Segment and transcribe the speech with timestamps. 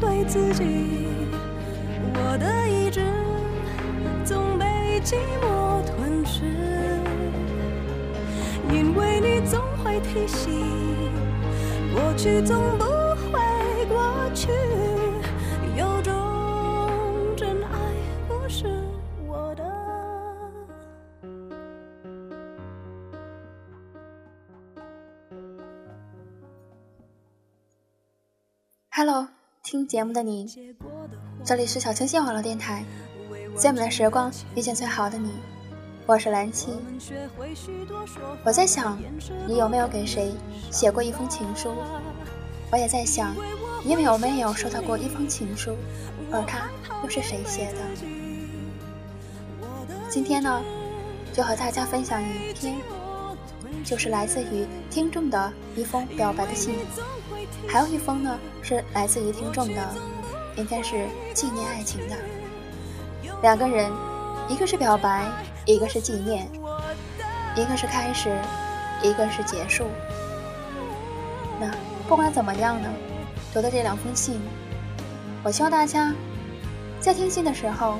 [0.00, 0.64] 对自己，
[2.14, 3.00] 我的意志
[4.24, 6.44] 总被寂寞吞噬，
[8.70, 11.10] 因为你总会提醒，
[11.94, 12.84] 过去总不
[13.32, 14.50] 会过去，
[15.76, 16.12] 有种
[17.36, 17.68] 真爱
[18.28, 18.66] 不是
[19.26, 19.64] 我的。
[28.90, 29.28] Hello，
[29.62, 30.74] 听节目的你，
[31.44, 32.84] 这里是小清新网络电台，
[33.56, 35.30] 最美的时光遇见最好的你，
[36.06, 36.68] 我是蓝七。
[38.44, 38.98] 我在想，
[39.46, 40.32] 你有没有给谁
[40.70, 41.74] 写过一封情书？
[42.70, 43.34] 我也在想，
[43.84, 45.76] 你有没有收到过一封情书，
[46.30, 46.68] 而它
[47.02, 47.78] 又是谁写的？
[50.08, 50.62] 今天呢，
[51.32, 52.76] 就和大家分享一篇，
[53.84, 56.74] 就是来自于听众的一封表白的信。
[57.68, 59.94] 还有一封呢，是来自于听众的，
[60.56, 62.16] 应该是纪念爱情的。
[63.42, 63.90] 两个人，
[64.48, 65.26] 一个是表白，
[65.64, 66.48] 一个是纪念，
[67.56, 68.36] 一个是开始，
[69.02, 69.86] 一个是结束。
[71.60, 71.70] 那
[72.08, 72.88] 不管怎么样呢，
[73.52, 74.40] 读的这两封信，
[75.42, 76.14] 我希望大家
[77.00, 77.98] 在听信的时候，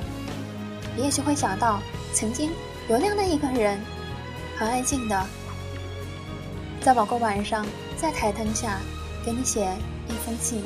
[0.97, 1.79] 也许会想到，
[2.13, 2.51] 曾经
[2.89, 3.79] 有那样的一个人，
[4.57, 5.25] 很安静的，
[6.81, 7.65] 在某个晚上，
[7.97, 8.79] 在台灯下。
[9.25, 9.67] 给你写
[10.07, 10.63] 一封信，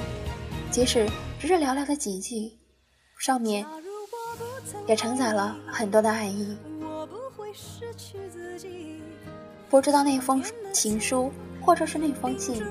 [0.69, 1.09] 即使
[1.39, 2.51] 只是寥寥的几句，
[3.17, 3.65] 上面
[4.85, 6.55] 也承载了很多的爱意。
[9.71, 10.41] 不知道那封
[10.71, 12.63] 情书或者是那封信，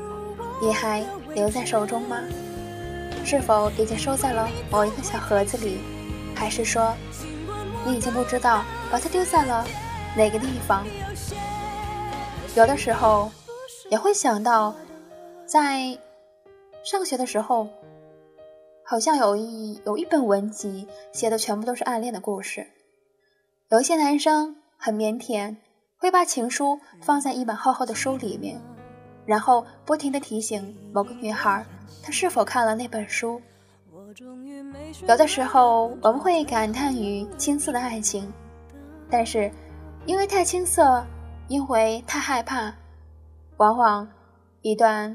[0.62, 1.04] 你还
[1.34, 2.16] 留在手中吗？
[3.24, 5.78] 是否已经收在了某一个小盒子里？
[6.32, 6.94] 还是说，
[7.84, 9.66] 你已经不知道把它丢在了
[10.16, 10.86] 哪个地方？
[12.54, 13.30] 有的时候
[13.90, 14.74] 也会想到。
[15.44, 15.98] 在
[16.82, 17.68] 上学的时候，
[18.84, 22.66] 好像有一有一本文集写的全部都是暗恋的故事。
[23.68, 25.54] 有一些男生很腼腆，
[25.98, 28.58] 会把情书放在一本厚厚的书里面，
[29.26, 31.66] 然后不停的提醒某个女孩，
[32.02, 33.38] 她是否看了那本书。
[35.06, 38.32] 有的时候我们会感叹于青涩的爱情，
[39.10, 39.50] 但是
[40.06, 41.04] 因为太青涩，
[41.52, 42.72] 因为太害怕，
[43.58, 44.08] 往往
[44.62, 45.14] 一段。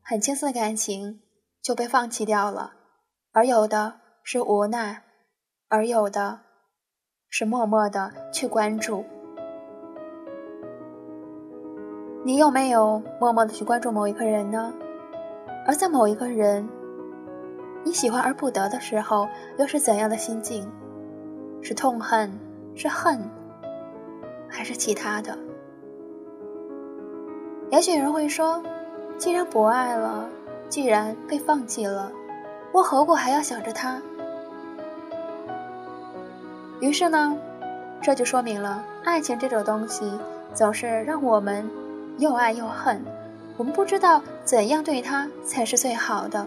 [0.00, 1.20] 很青涩的感情
[1.60, 2.72] 就被放弃掉了，
[3.32, 5.02] 而有的是无奈，
[5.68, 6.38] 而有的
[7.28, 9.04] 是默默的去关注。
[12.24, 14.72] 你有没有默默的去关注某一个人呢？
[15.66, 16.68] 而在某一个人
[17.84, 19.26] 你喜欢而不得的时候，
[19.58, 20.70] 又是怎样的心境？
[21.60, 22.32] 是痛恨，
[22.76, 23.28] 是恨，
[24.48, 25.36] 还是其他的？
[27.72, 28.62] 也许有人会说。
[29.18, 30.28] 既然不爱了，
[30.68, 32.10] 既然被放弃了，
[32.72, 34.02] 我何苦还要想着他？
[36.80, 37.36] 于是呢，
[38.02, 40.10] 这就说明了爱情这种东西
[40.52, 41.70] 总是让我们
[42.18, 43.00] 又爱又恨，
[43.56, 46.44] 我们不知道怎样对他才是最好的。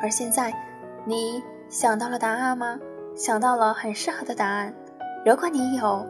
[0.00, 0.54] 而现在，
[1.04, 2.78] 你想到了答案吗？
[3.16, 4.72] 想到了很适合的答案。
[5.26, 6.06] 如果你有，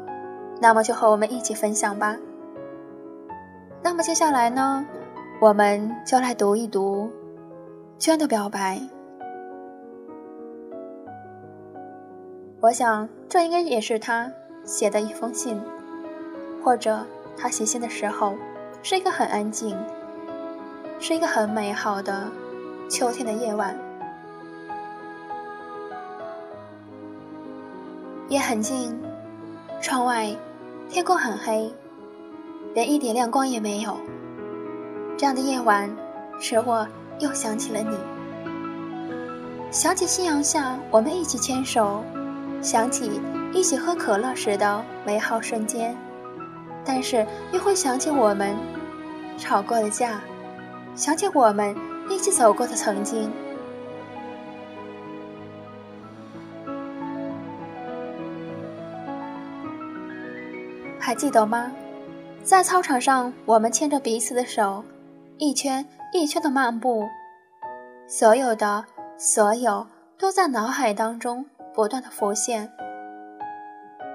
[0.60, 2.16] 那么就和我们一起分享吧。
[3.82, 4.86] 那么接下来呢，
[5.40, 7.10] 我们就来读一读
[7.98, 8.80] 娟的表白。
[12.60, 14.30] 我想，这应该也是他
[14.64, 15.58] 写的一封信，
[16.62, 17.06] 或者
[17.38, 18.34] 他写信的时候
[18.82, 19.74] 是一个很安静，
[20.98, 22.28] 是一个很美好的
[22.90, 23.74] 秋天的夜晚，
[28.28, 28.94] 夜很静，
[29.80, 30.30] 窗外
[30.90, 31.72] 天空很黑。
[32.74, 33.96] 连一点亮光也没有。
[35.16, 35.90] 这样的夜晚，
[36.38, 36.86] 使我
[37.18, 37.96] 又想起了你，
[39.70, 42.02] 想起夕阳下我们一起牵手，
[42.62, 43.20] 想起
[43.52, 45.94] 一起喝可乐时的美好瞬间，
[46.84, 48.56] 但是又会想起我们
[49.36, 50.20] 吵过的架，
[50.94, 51.76] 想起我们
[52.08, 53.30] 一起走过的曾经。
[60.98, 61.70] 还记得吗？
[62.42, 64.82] 在操场上，我们牵着彼此的手，
[65.38, 67.06] 一圈一圈的漫步，
[68.08, 68.84] 所有的
[69.16, 69.86] 所有
[70.18, 71.44] 都在脑海当中
[71.74, 72.72] 不断的浮现。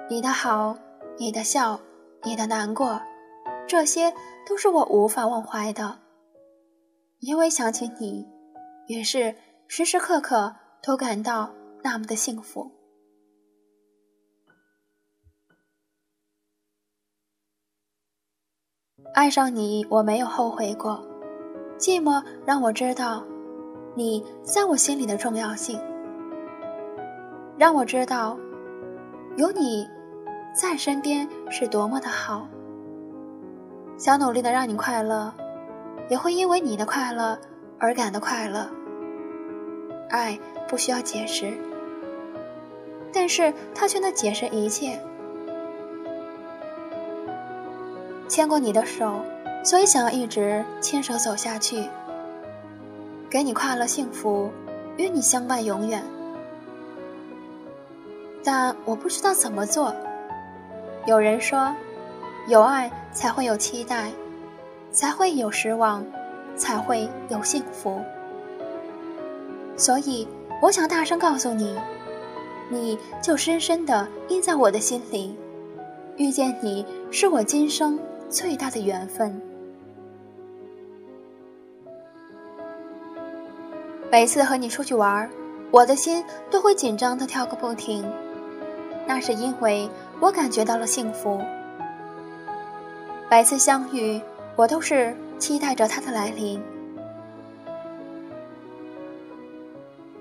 [0.10, 0.78] 你的好，
[1.18, 1.80] 你的笑，
[2.24, 3.02] 你的难过，
[3.68, 4.14] 这些
[4.48, 6.00] 都是我无法忘怀的。
[7.20, 8.28] 因为想起你，
[8.88, 9.36] 于是
[9.68, 12.70] 时时刻刻都感到那么的幸福。
[19.16, 21.02] 爱上你，我没有后悔过。
[21.78, 23.24] 寂寞让我知道，
[23.94, 25.80] 你在我心里的重要性，
[27.58, 28.38] 让我知道，
[29.38, 29.88] 有你
[30.54, 32.46] 在身边是多么的好。
[33.98, 35.34] 想努力的让你快乐，
[36.10, 37.40] 也会因为你的快乐
[37.80, 38.70] 而感到快乐。
[40.10, 41.54] 爱不需要解释，
[43.14, 45.00] 但是它却能解释一切。
[48.28, 49.22] 牵过你的手，
[49.64, 51.84] 所以想要一直牵手走下去，
[53.30, 54.50] 给你快乐幸福，
[54.98, 56.04] 与你相伴永远。
[58.44, 59.96] 但我不知道怎么做。
[61.06, 61.74] 有人说，
[62.48, 64.12] 有爱才会有期待，
[64.92, 66.04] 才会有失望，
[66.56, 68.02] 才会有幸福。
[69.78, 70.28] 所以，
[70.62, 71.78] 我想大声告诉你，
[72.70, 75.36] 你就深深的印在我的心里。
[76.18, 78.00] 遇见你，是我今生。
[78.30, 79.42] 最大的缘分。
[84.12, 85.30] 每次和你出去玩，
[85.72, 88.06] 我的心都会紧张的跳个不停。
[89.08, 89.90] 那是因为
[90.20, 91.40] 我感觉到了幸福。
[93.30, 94.22] 每次相遇，
[94.56, 96.62] 我都是期待着它的来临，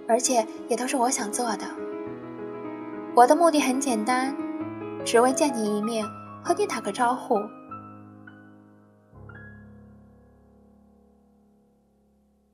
[0.08, 1.64] 而且也都是我想做的。
[3.14, 4.34] 我的目的很简单，
[5.04, 6.04] 只为见你一面，
[6.42, 7.38] 和你打个招呼。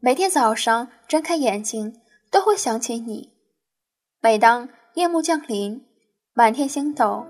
[0.02, 2.00] 每天早上睁开眼睛，
[2.30, 3.34] 都会想起你。
[4.22, 5.84] 每当夜幕降临，
[6.32, 7.26] 满天星斗，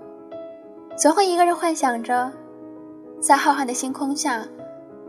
[0.95, 2.31] 总会一个人幻想着，
[3.19, 4.47] 在浩瀚的星空下，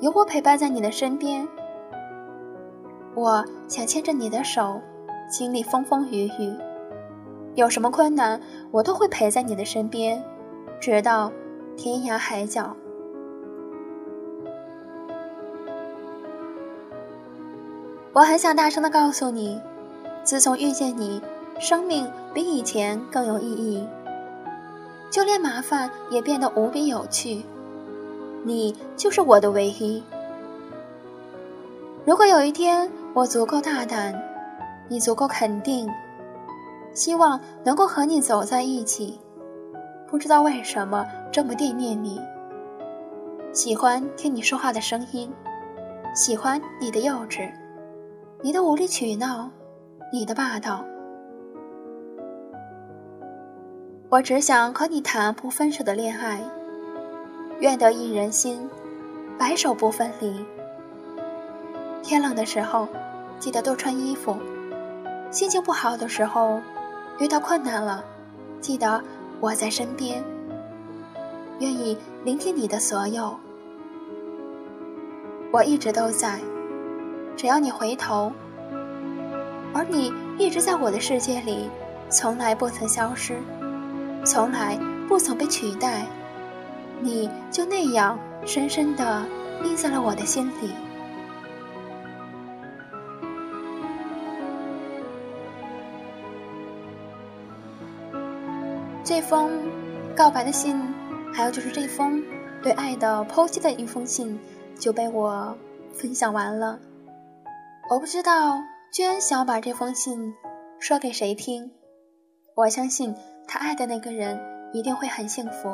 [0.01, 1.47] 有我陪伴在你的身边。
[3.15, 4.81] 我想牵着你的手，
[5.31, 6.53] 经历风风雨雨，
[7.55, 8.41] 有什么困难，
[8.73, 10.21] 我都会陪在你的身边，
[10.81, 11.31] 直到
[11.77, 12.77] 天涯海角。
[18.15, 19.59] 我很想大声的告诉你，
[20.23, 21.23] 自从遇见你，
[21.59, 23.89] 生命比以前更有意义，
[25.11, 27.43] 就连麻烦也变得无比有趣。
[28.45, 30.03] 你就是我的唯一。
[32.05, 34.15] 如果有一天我足够大胆，
[34.89, 35.89] 你足够肯定，
[36.93, 39.19] 希望能够和你走在一起。
[40.07, 42.21] 不知道为什么这么惦念你，
[43.55, 45.33] 喜欢听你说话的声音，
[46.15, 47.51] 喜欢你的幼稚。
[48.45, 49.49] 你的无理取闹，
[50.13, 50.85] 你的霸道，
[54.09, 56.43] 我只想和你谈不分手的恋爱，
[57.61, 58.69] 愿得一人心，
[59.39, 60.45] 白首不分离。
[62.03, 62.89] 天冷的时候，
[63.39, 64.35] 记得多穿衣服；
[65.31, 66.61] 心情不好的时候，
[67.21, 68.05] 遇到困难了，
[68.61, 69.01] 记得
[69.39, 70.21] 我在身边，
[71.61, 73.37] 愿意聆听你的所有，
[75.53, 76.41] 我一直都在。
[77.37, 78.33] 只要你回头，
[79.75, 81.69] 而你一直在我的世界里，
[82.09, 83.37] 从来不曾消失，
[84.25, 86.07] 从来不曾被取代，
[87.01, 89.27] 你就那样深深的
[89.65, 90.71] 印在了我的心里。
[99.05, 99.51] 这封
[100.15, 100.81] 告白的信，
[101.35, 102.23] 还有就是这封
[102.63, 104.39] 对爱的剖析的一封信，
[104.79, 105.57] 就被我
[105.93, 106.79] 分享完了。
[107.93, 108.59] 我不知道
[108.91, 110.35] 娟想把这封信
[110.79, 111.71] 说给谁听，
[112.55, 113.15] 我相信
[113.47, 114.41] 他爱的那个人
[114.73, 115.69] 一定会很幸福。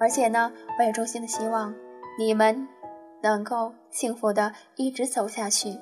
[0.00, 1.72] 而且呢，我也衷心的希望
[2.18, 2.66] 你们
[3.22, 5.78] 能够幸福的一直走下去。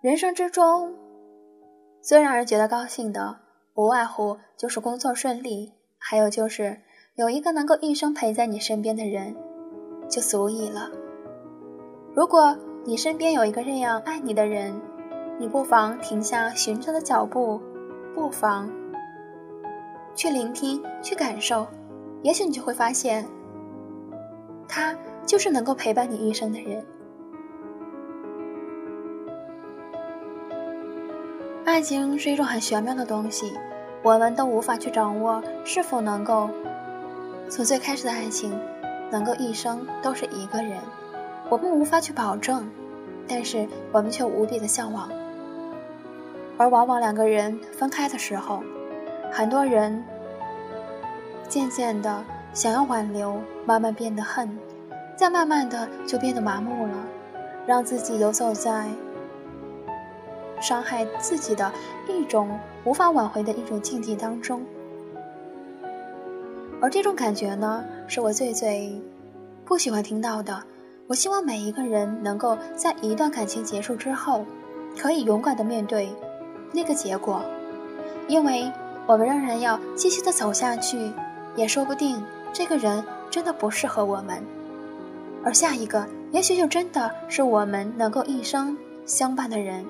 [0.00, 0.94] 人生之中，
[2.00, 3.40] 最让人觉得高兴的，
[3.74, 6.80] 无外乎就是工作顺利，还有就是
[7.16, 9.36] 有一个能够一生陪在你身边的人，
[10.08, 10.90] 就足矣了。
[12.18, 12.52] 如果
[12.84, 14.74] 你身边有一个这样爱你的人，
[15.38, 17.60] 你不妨停下寻找的脚步，
[18.12, 18.68] 不妨
[20.16, 21.64] 去聆听、去感受，
[22.22, 23.24] 也许你就会发现，
[24.66, 24.92] 他
[25.24, 26.84] 就是能够陪伴你一生的人。
[31.64, 33.56] 爱情是一种很玄妙的东西，
[34.02, 36.50] 我们都无法去掌握是否能够
[37.48, 38.58] 从最开始的爱情，
[39.08, 40.78] 能够一生都是一个人。
[41.50, 42.68] 我们无法去保证，
[43.26, 45.08] 但是我们却无比的向往。
[46.58, 48.62] 而往往两个人分开的时候，
[49.30, 50.04] 很多人
[51.48, 54.58] 渐渐的想要挽留，慢慢变得恨，
[55.16, 56.94] 再慢慢的就变得麻木了，
[57.66, 58.88] 让自己游走在
[60.60, 61.72] 伤害自己的
[62.08, 64.62] 一种无法挽回的一种境地当中。
[66.80, 69.00] 而这种感觉呢，是我最最
[69.64, 70.62] 不喜欢听到的。
[71.08, 74.44] 我希望每一个人能够在一段感情结束之后，
[75.00, 76.14] 可以勇敢的面对
[76.70, 77.42] 那个结果，
[78.28, 78.70] 因为
[79.06, 81.10] 我们仍然要继续的走下去，
[81.56, 82.22] 也说不定
[82.52, 84.44] 这个人真的不适合我们，
[85.42, 89.86] 而下一个也许就真的是我们能够一生相伴的人。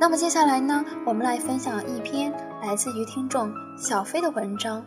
[0.00, 4.84] 那么接下来呢，我们来分享一篇来自于听众小飞的文章，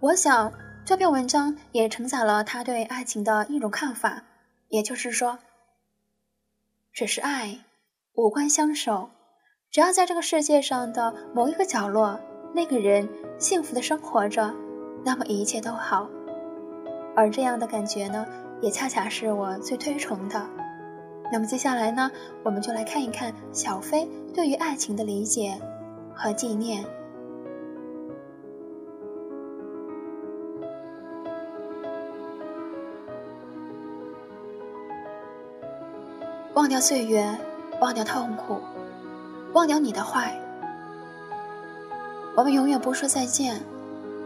[0.00, 0.52] 我想。
[0.86, 4.22] 这篇文章也承载了他对爱情的一种看法，
[4.68, 5.38] 也就是说，
[6.92, 7.60] 只是爱，
[8.12, 9.08] 无关相守。
[9.70, 12.20] 只要在这个世界上的某一个角落，
[12.54, 14.54] 那个人幸福的生活着，
[15.06, 16.06] 那么一切都好。
[17.16, 18.26] 而这样的感觉呢，
[18.60, 20.46] 也恰恰是我最推崇的。
[21.32, 22.10] 那么接下来呢，
[22.44, 25.58] 我们就来看一看小飞对于爱情的理解
[26.14, 26.84] 和纪念。
[36.54, 37.26] 忘掉岁月，
[37.80, 38.60] 忘掉痛苦，
[39.54, 40.32] 忘掉你的坏。
[42.36, 43.60] 我们永远不说再见，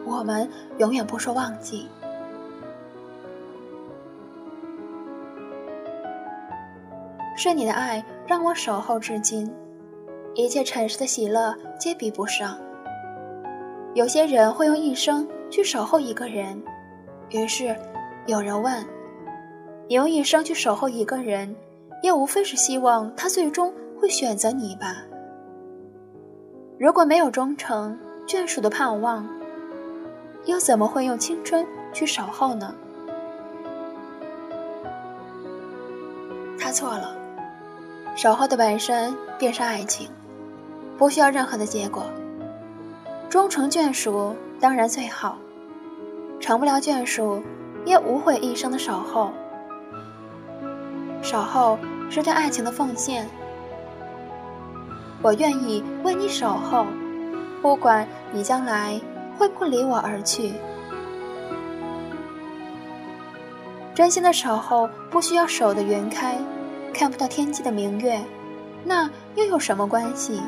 [0.04, 1.88] 我们永远不说忘记。
[7.34, 9.50] 是你的爱让我守候至今，
[10.34, 12.58] 一切尘世的喜乐皆比不上。
[13.94, 16.62] 有些人会用一生去守候一个人，
[17.30, 17.74] 于是
[18.26, 18.84] 有人问：
[19.88, 21.56] 你用一生去守候一个人？
[22.02, 25.02] 也无非是希望他最终会选择你吧。
[26.78, 29.28] 如果没有忠诚眷属的盼望，
[30.44, 32.74] 又怎么会用青春去守候呢？
[36.58, 37.16] 他错了，
[38.14, 40.08] 守候的本身便是爱情，
[40.96, 42.04] 不需要任何的结果。
[43.28, 45.36] 忠诚眷属当然最好，
[46.38, 47.42] 成不了眷属，
[47.84, 49.32] 也无悔一生的守候。
[51.28, 53.28] 守候是对爱情的奉献，
[55.20, 56.86] 我愿意为你守候，
[57.60, 58.98] 不管你将来
[59.36, 60.54] 会不离我而去。
[63.94, 66.38] 真心的守候不需要守得云开，
[66.94, 68.18] 看不到天际的明月，
[68.82, 70.40] 那又有什么关系？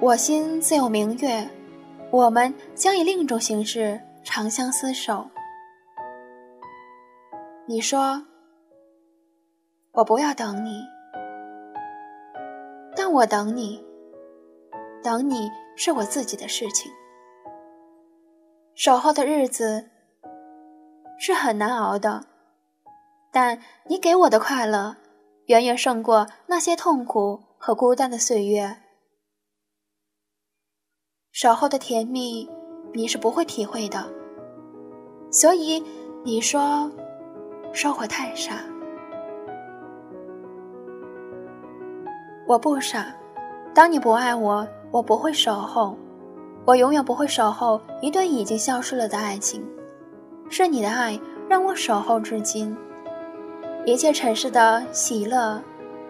[0.00, 1.48] 我心自有明月，
[2.10, 5.30] 我们将以另一种形式长相厮守。
[7.68, 8.24] 你说
[9.90, 10.84] ：“我不要等你，
[12.94, 13.84] 但我等你。
[15.02, 16.92] 等你是我自己的事情。
[18.76, 19.90] 守候的日子
[21.18, 22.26] 是很难熬的，
[23.32, 24.96] 但你给我的快乐
[25.46, 28.76] 远远胜过那些痛苦和孤单的岁月。
[31.32, 32.48] 守候的甜蜜，
[32.94, 34.08] 你是不会体会的。
[35.32, 35.82] 所以
[36.24, 36.88] 你说。”
[37.76, 38.54] 说我太傻，
[42.46, 43.14] 我不傻。
[43.74, 45.94] 当你不爱我，我不会守候，
[46.64, 49.62] 我永远不会守候一段已经消失了的爱情。
[50.48, 52.74] 是你的爱让我守候至今，
[53.84, 55.60] 一切尘世的喜乐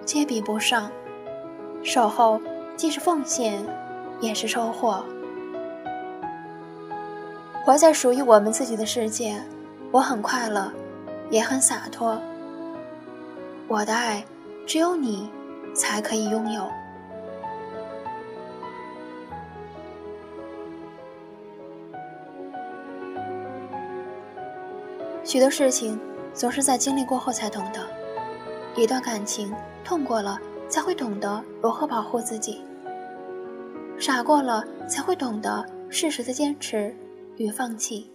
[0.05, 0.89] 皆比不上。
[1.83, 2.41] 守候
[2.77, 3.61] 既是奉献，
[4.21, 5.03] 也是收获。
[7.65, 9.35] 活在属于我们自己的世界，
[9.91, 10.71] 我很快乐。
[11.31, 12.21] 也很洒脱。
[13.69, 14.25] 我的爱，
[14.67, 15.31] 只有你
[15.75, 16.71] 才可以拥有。
[25.25, 25.99] 许多事情
[26.33, 27.81] 总是在经历过后才懂得，
[28.81, 29.53] 一段感情
[29.85, 32.63] 痛过了，才会懂得如何保护自己；
[33.99, 36.95] 傻过了，才会懂得适时的坚持
[37.37, 38.09] 与放弃。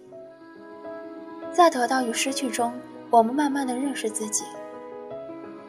[1.52, 2.72] 在得到与失去中。
[3.12, 4.42] 我们慢慢的认识自己。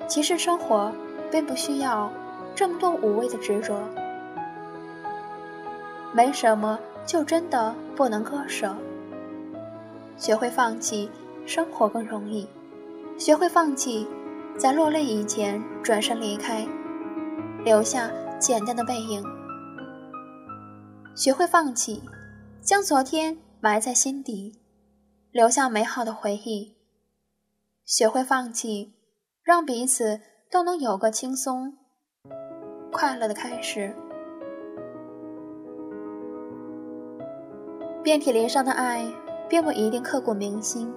[0.08, 0.92] 其实生活
[1.30, 2.10] 并不需要
[2.56, 3.78] 这么多无谓的执着，
[6.14, 8.74] 没什么就真的不能割舍。
[10.16, 11.10] 学会放弃，
[11.46, 12.48] 生活更容易；
[13.18, 14.08] 学会放弃，
[14.58, 16.66] 在落泪以前转身离开，
[17.66, 18.10] 留下
[18.40, 19.22] 简单的背影。
[21.14, 22.02] 学会放弃，
[22.62, 24.60] 将昨天埋在心底，
[25.32, 26.76] 留下美好的回忆。
[27.86, 28.94] 学会放弃，
[29.44, 31.78] 让彼此都能有个轻松、
[32.92, 33.94] 快乐的开始。
[38.02, 39.06] 遍体鳞伤的爱，
[39.50, 40.94] 并不一定刻骨铭心。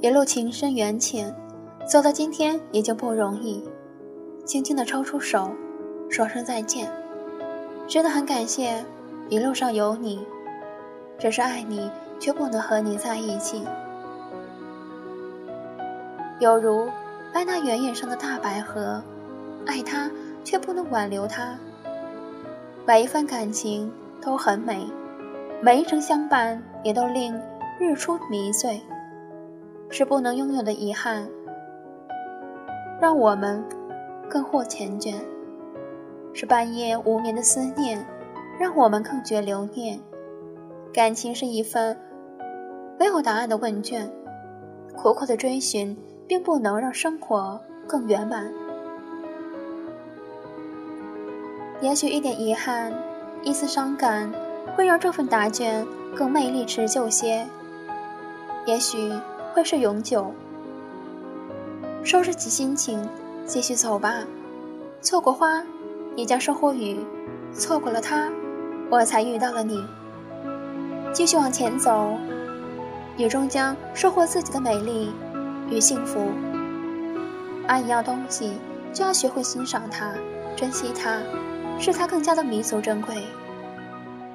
[0.00, 1.34] 一路情深缘浅，
[1.88, 3.62] 走到今天已经不容易。
[4.44, 5.52] 轻轻的抽出手，
[6.10, 6.90] 说声再见。
[7.86, 8.84] 真的很感谢
[9.28, 10.26] 一路上有你，
[11.18, 13.64] 只是爱你却不能和你在一起。
[16.38, 16.88] 犹如
[17.32, 19.02] 爱那原野上的大百合，
[19.66, 20.10] 爱他
[20.44, 21.58] 却不能挽留他。
[22.86, 24.86] 每一份感情都很美，
[25.60, 27.40] 每一程相伴也都令
[27.80, 28.80] 日出迷醉。
[29.88, 31.26] 是不能拥有的遗憾，
[33.00, 33.64] 让我们
[34.28, 35.14] 更获缱绻；
[36.34, 38.04] 是半夜无眠的思念，
[38.58, 39.98] 让我们更觉留念。
[40.92, 41.96] 感情是一份
[42.98, 44.10] 没有答案的问卷，
[44.96, 48.52] 苦苦的追寻，并不能让生活更圆满。
[51.80, 52.92] 也许一点遗憾，
[53.42, 54.32] 一丝伤感，
[54.74, 57.46] 会让这份答卷更魅力持久些。
[58.66, 59.12] 也许。
[59.56, 60.34] 会是永久。
[62.04, 63.08] 收拾起心情，
[63.46, 64.22] 继续走吧。
[65.00, 65.64] 错过花，
[66.14, 66.98] 也将收获雨；
[67.54, 68.30] 错过了他，
[68.90, 69.82] 我才遇到了你。
[71.16, 72.14] 继续往前走，
[73.16, 75.10] 也终将收获自己的美丽
[75.70, 76.30] 与幸福。
[77.66, 78.58] 爱一样东西，
[78.92, 80.12] 就要学会欣赏它，
[80.54, 81.16] 珍惜它，
[81.80, 83.16] 使它更加的弥足珍贵。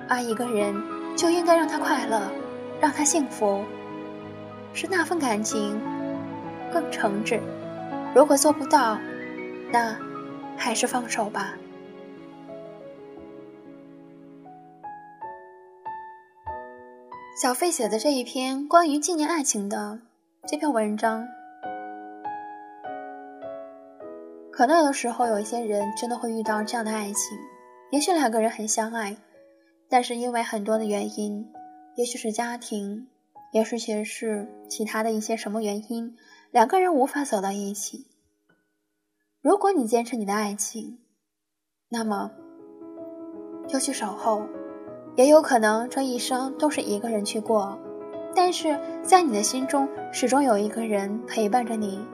[0.07, 0.73] 爱一个人，
[1.15, 2.19] 就应该让他快乐，
[2.81, 3.63] 让他幸福。
[4.73, 5.79] 是那份感情
[6.73, 7.39] 更诚挚。
[8.15, 8.97] 如果做不到，
[9.71, 9.95] 那
[10.57, 11.53] 还是放手吧。
[17.33, 19.99] 小费写的这一篇关于纪念爱情的
[20.45, 21.25] 这篇文章，
[24.51, 27.37] 可能有的时候有一些人真的会遇到这样的爱情，
[27.91, 29.15] 也许两个人很相爱，
[29.89, 31.51] 但是因为很多的原因，
[31.95, 33.07] 也许是家庭。
[33.53, 36.15] 也许是其他的一些什么原因，
[36.51, 38.07] 两个人无法走到一起。
[39.41, 40.99] 如果你坚持你的爱情，
[41.89, 42.31] 那么
[43.67, 44.47] 就去守候，
[45.15, 47.77] 也有可能这一生都是一个人去过。
[48.33, 52.05] 但是在你的心中，始终有一个人陪伴着你。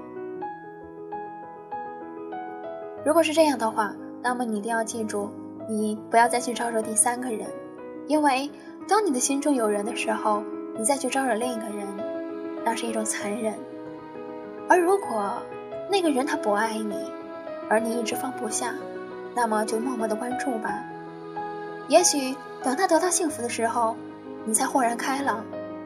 [3.05, 5.29] 如果是这样的话，那么你一定要记住，
[5.69, 7.47] 你不要再去招惹第三个人，
[8.07, 8.49] 因为
[8.87, 10.43] 当你的心中有人的时候。
[10.79, 11.87] 你再去招惹另一个人，
[12.63, 13.55] 那是一种残忍。
[14.69, 15.33] 而如果
[15.89, 16.95] 那个人他不爱你，
[17.67, 18.75] 而你一直放不下，
[19.33, 20.83] 那么就默默的关注吧。
[21.87, 22.35] 也许
[22.67, 23.95] 等他得到幸福的时候，
[24.43, 25.41] 你才豁然开朗。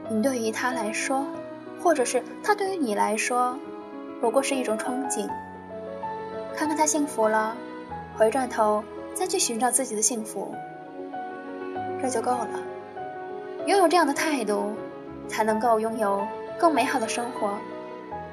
[0.09, 1.27] 你对于他来说，
[1.79, 3.55] 或者是他对于你来说，
[4.19, 5.29] 不过是一种憧憬。
[6.55, 7.55] 看看他幸福了，
[8.17, 10.55] 回转头再去寻找自己的幸福，
[12.01, 12.49] 这就够了。
[13.67, 14.73] 拥有这样的态度，
[15.27, 16.25] 才能够拥有
[16.57, 17.51] 更美好的生活，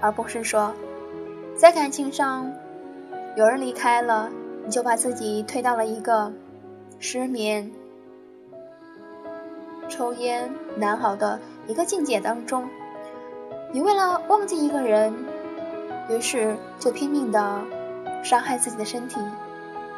[0.01, 0.73] 而不是说，
[1.55, 2.51] 在感情上，
[3.37, 4.31] 有人离开了，
[4.65, 6.33] 你就把自己推到了一个
[6.99, 7.71] 失眠、
[9.89, 12.69] 抽烟难熬的一个境界当中。
[13.73, 15.15] 你为了忘记一个人，
[16.09, 17.63] 于是就拼命的
[18.23, 19.21] 伤害自己的身体，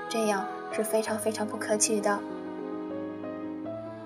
[0.08, 2.18] 这样是非常非常不可取的。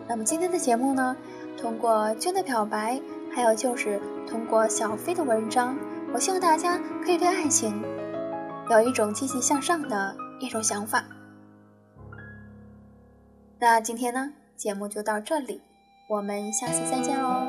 [0.06, 1.16] 那么今天的节目呢，
[1.56, 3.00] 通过娟的表白，
[3.34, 5.76] 还有就是通过小飞的文章，
[6.12, 7.82] 我希望大家可以对爱情
[8.68, 11.04] 有一种积极向上的一种想法。
[13.58, 15.62] 那今天呢，节目就到这里，
[16.14, 17.44] 我们下次再见喽。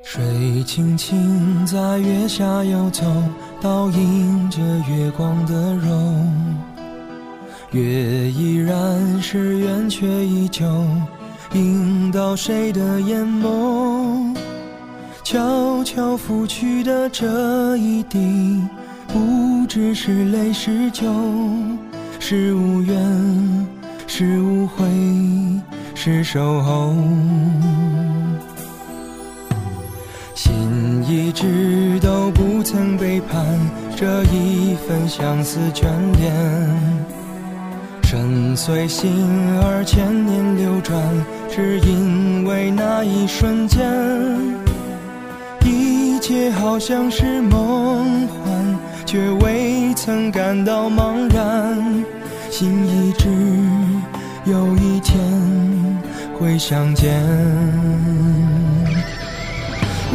[0.00, 3.04] 水轻轻在月下游走，
[3.60, 5.90] 倒映着月光的柔。
[7.72, 10.64] 月依然是圆，却依旧
[11.52, 13.95] 映到谁的眼眸。
[15.28, 18.62] 悄悄拂去的这一滴，
[19.08, 21.04] 不知是泪是酒，
[22.20, 23.66] 是无怨，
[24.06, 24.86] 是无悔，
[25.96, 26.94] 是守候。
[30.36, 33.44] 心一直都不曾背叛
[33.96, 35.88] 这一份相思眷
[36.20, 36.32] 恋，
[38.04, 39.10] 深邃心
[39.60, 41.02] 儿千年流转，
[41.50, 43.82] 只因为那一瞬间，
[46.26, 52.04] 一切好像是梦幻，却未曾感到茫然。
[52.50, 53.28] 心一直
[54.44, 55.16] 有一天
[56.36, 57.14] 会相见，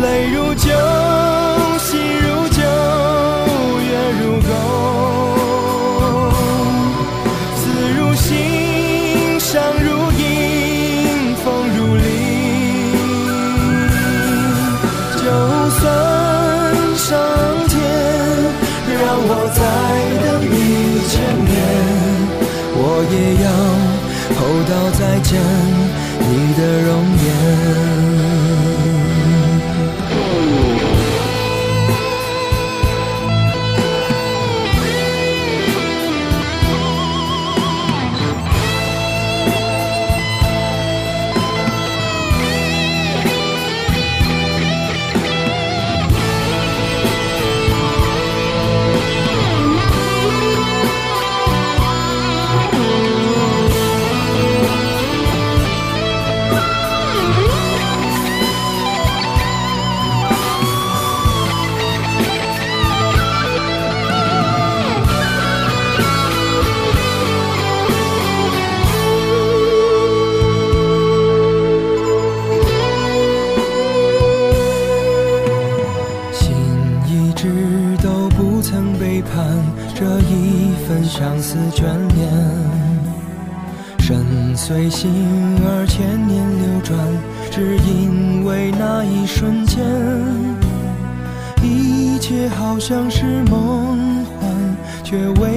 [0.02, 0.69] 泪如酒，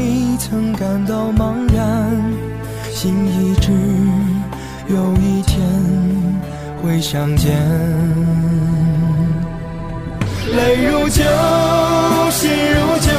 [0.05, 2.23] 未曾感到茫然。
[2.93, 3.73] 心一直
[4.88, 5.59] 有一天
[6.83, 7.51] 会相见。
[10.55, 11.23] 泪如酒，
[12.31, 13.11] 心如酒，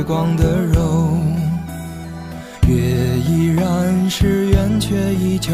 [0.00, 1.18] 月光的柔。
[2.66, 2.74] 月
[3.18, 5.52] 依然是圆，却依旧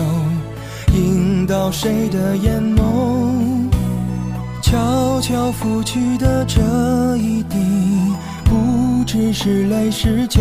[0.94, 3.68] 映到谁的眼眸？
[4.62, 6.60] 悄悄拂去的这
[7.16, 7.58] 一滴，
[8.44, 10.40] 不知是泪是酒，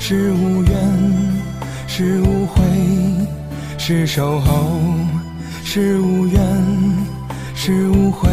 [0.00, 0.74] 是无怨，
[1.86, 2.62] 是无悔，
[3.76, 4.80] 是守候，
[5.62, 6.40] 是无怨。
[7.54, 8.30] 是无悔，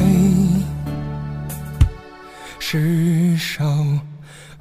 [2.58, 3.65] 是守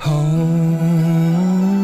[0.04, 1.83] 候。